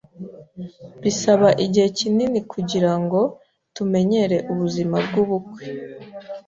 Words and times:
Bisaba 1.03 1.49
igihe 1.65 1.87
kinini 1.97 2.39
kugirango 2.51 3.19
tumenyere 3.75 4.37
ubuzima 4.51 4.95
bwubukwe. 5.05 5.63